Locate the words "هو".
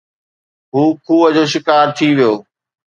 0.73-0.83